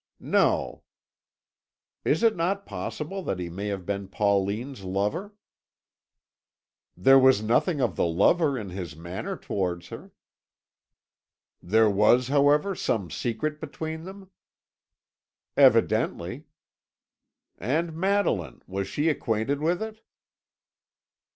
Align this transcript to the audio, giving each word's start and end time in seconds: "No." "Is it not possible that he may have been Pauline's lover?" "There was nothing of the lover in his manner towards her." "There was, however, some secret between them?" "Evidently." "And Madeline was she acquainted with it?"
"No." 0.19 0.81
"Is 2.03 2.23
it 2.23 2.35
not 2.35 2.65
possible 2.65 3.21
that 3.21 3.37
he 3.37 3.51
may 3.51 3.67
have 3.67 3.85
been 3.85 4.07
Pauline's 4.07 4.83
lover?" 4.83 5.35
"There 6.97 7.19
was 7.19 7.43
nothing 7.43 7.79
of 7.81 7.97
the 7.97 8.07
lover 8.07 8.57
in 8.57 8.71
his 8.71 8.95
manner 8.95 9.37
towards 9.37 9.89
her." 9.89 10.11
"There 11.61 11.87
was, 11.87 12.29
however, 12.29 12.73
some 12.73 13.11
secret 13.11 13.61
between 13.61 14.05
them?" 14.05 14.31
"Evidently." 15.55 16.45
"And 17.59 17.93
Madeline 17.95 18.63
was 18.65 18.87
she 18.87 19.07
acquainted 19.07 19.59
with 19.61 19.83
it?" 19.83 20.01